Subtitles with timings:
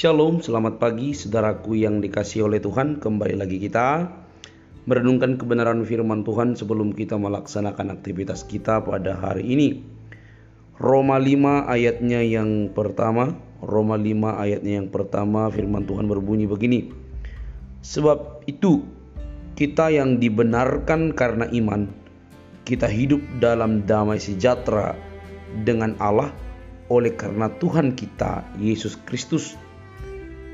[0.00, 3.04] Shalom, selamat pagi saudaraku yang dikasih oleh Tuhan.
[3.04, 4.08] Kembali lagi kita
[4.88, 9.84] merenungkan kebenaran firman Tuhan sebelum kita melaksanakan aktivitas kita pada hari ini.
[10.80, 16.88] Roma 5 ayatnya yang pertama, Roma 5 ayatnya yang pertama firman Tuhan berbunyi begini.
[17.84, 18.80] Sebab itu
[19.52, 21.92] kita yang dibenarkan karena iman,
[22.64, 24.96] kita hidup dalam damai sejahtera
[25.68, 26.32] dengan Allah
[26.88, 29.60] oleh karena Tuhan kita Yesus Kristus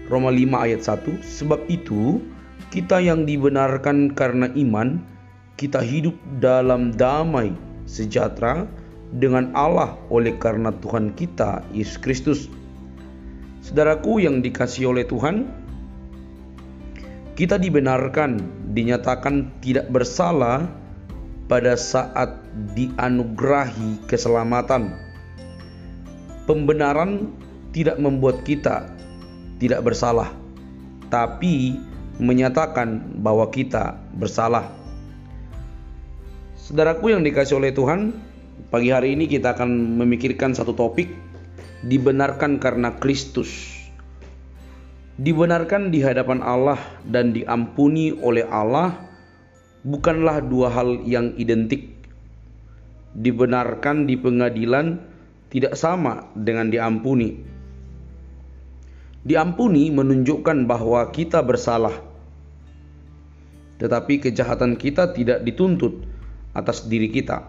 [0.06, 2.22] Roma 5 ayat 1 Sebab itu
[2.70, 5.02] kita yang dibenarkan karena iman
[5.56, 7.54] kita hidup dalam damai
[7.88, 8.68] sejahtera
[9.16, 12.40] dengan Allah oleh karena Tuhan kita Yesus Kristus.
[13.62, 15.48] Saudaraku yang dikasih oleh Tuhan,
[17.34, 18.38] kita dibenarkan,
[18.74, 20.66] dinyatakan tidak bersalah
[21.46, 22.36] pada saat
[22.74, 24.94] dianugerahi keselamatan.
[26.46, 27.30] Pembenaran
[27.74, 28.95] tidak membuat kita
[29.56, 30.32] tidak bersalah,
[31.08, 31.76] tapi
[32.16, 34.72] menyatakan bahwa kita bersalah.
[36.56, 38.10] Saudaraku yang dikasih oleh Tuhan,
[38.72, 41.12] pagi hari ini kita akan memikirkan satu topik
[41.86, 43.78] dibenarkan karena Kristus.
[45.16, 46.76] Dibenarkan di hadapan Allah
[47.08, 48.92] dan diampuni oleh Allah
[49.86, 51.96] bukanlah dua hal yang identik.
[53.16, 55.00] Dibenarkan di pengadilan
[55.48, 57.55] tidak sama dengan diampuni.
[59.26, 61.98] Diampuni menunjukkan bahwa kita bersalah,
[63.82, 66.06] tetapi kejahatan kita tidak dituntut
[66.54, 67.42] atas diri kita.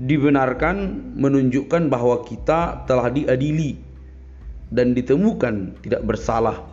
[0.00, 0.76] Dibenarkan
[1.20, 3.76] menunjukkan bahwa kita telah diadili
[4.72, 6.66] dan ditemukan tidak bersalah.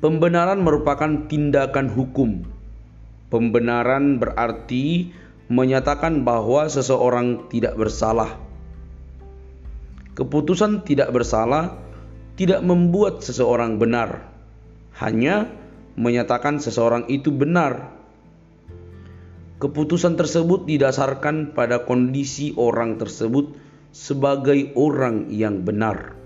[0.00, 2.48] Pembenaran merupakan tindakan hukum.
[3.28, 5.12] Pembenaran berarti
[5.52, 8.43] menyatakan bahwa seseorang tidak bersalah
[10.14, 11.74] Keputusan tidak bersalah
[12.34, 14.30] tidak membuat seseorang benar,
[14.98, 15.50] hanya
[15.94, 17.94] menyatakan seseorang itu benar.
[19.62, 23.54] Keputusan tersebut didasarkan pada kondisi orang tersebut
[23.94, 26.18] sebagai orang yang benar.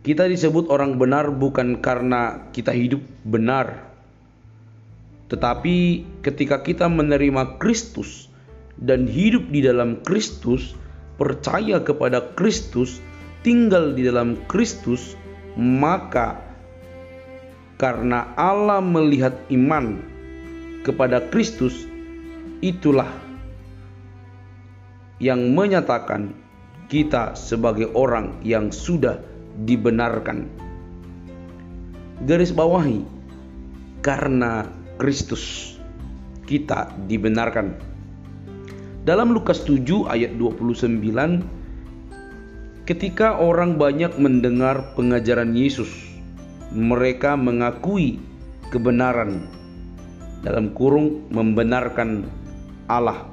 [0.00, 3.86] Kita disebut orang benar bukan karena kita hidup benar,
[5.26, 8.30] tetapi ketika kita menerima Kristus
[8.78, 10.78] dan hidup di dalam Kristus,
[11.16, 13.00] percaya kepada Kristus,
[13.40, 15.16] tinggal di dalam Kristus,
[15.56, 16.40] maka
[17.76, 20.00] karena Allah melihat iman
[20.84, 21.84] kepada Kristus,
[22.64, 23.08] itulah
[25.20, 26.32] yang menyatakan
[26.88, 29.20] kita sebagai orang yang sudah
[29.64, 30.48] dibenarkan.
[32.24, 33.04] Garis bawahi,
[34.00, 35.76] karena Kristus
[36.48, 37.95] kita dibenarkan.
[39.06, 40.98] Dalam Lukas 7 ayat 29
[42.90, 45.86] ketika orang banyak mendengar pengajaran Yesus,
[46.74, 48.18] mereka mengakui
[48.74, 49.46] kebenaran
[50.42, 52.26] dalam kurung membenarkan
[52.90, 53.30] Allah.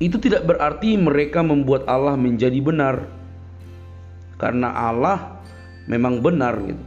[0.00, 3.04] Itu tidak berarti mereka membuat Allah menjadi benar.
[4.40, 5.44] Karena Allah
[5.92, 6.85] memang benar gitu.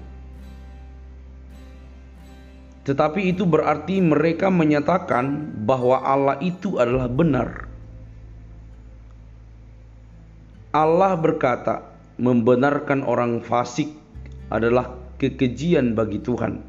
[2.90, 7.70] Tetapi itu berarti mereka menyatakan bahwa Allah itu adalah benar.
[10.74, 11.86] Allah berkata,
[12.18, 13.94] membenarkan orang fasik
[14.50, 16.66] adalah kekejian bagi Tuhan.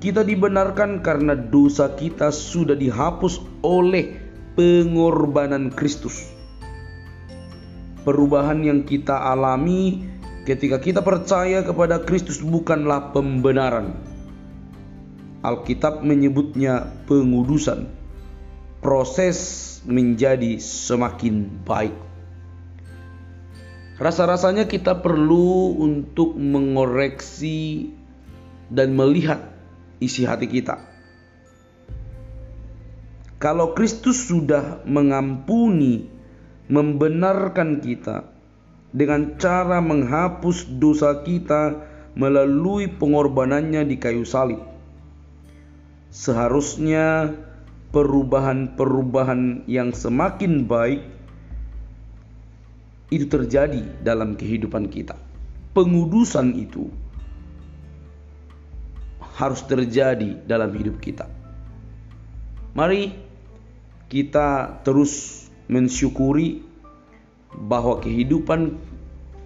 [0.03, 4.21] Kita dibenarkan karena dosa kita sudah dihapus oleh
[4.53, 6.29] pengorbanan Kristus.
[8.05, 10.05] Perubahan yang kita alami
[10.45, 13.97] ketika kita percaya kepada Kristus bukanlah pembenaran.
[15.41, 18.04] Alkitab menyebutnya pengudusan.
[18.85, 21.97] Proses menjadi semakin baik.
[23.97, 27.89] Rasa-rasanya kita perlu untuk mengoreksi
[28.69, 29.41] dan melihat
[30.05, 30.85] isi hati kita.
[33.41, 36.05] Kalau Kristus sudah mengampuni,
[36.69, 38.29] membenarkan kita
[38.93, 41.77] dengan cara menghapus dosa kita
[42.17, 44.63] melalui pengorbanannya di kayu salib.
[46.15, 47.35] Seharusnya
[47.95, 51.07] perubahan-perubahan yang semakin baik
[53.15, 55.15] itu terjadi dalam kehidupan kita.
[55.71, 56.91] Pengudusan itu
[59.39, 61.31] harus terjadi dalam hidup kita.
[62.75, 63.15] Mari
[64.11, 66.67] kita terus mensyukuri
[67.55, 68.75] bahwa kehidupan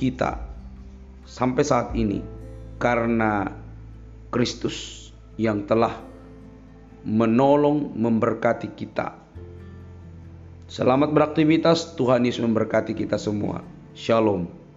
[0.00, 0.40] kita
[1.28, 2.24] sampai saat ini
[2.80, 3.52] karena
[4.32, 6.07] Kristus yang telah
[7.06, 9.14] menolong memberkati kita.
[10.68, 13.64] Selamat beraktivitas, Tuhan Yesus memberkati kita semua.
[13.96, 14.67] Shalom.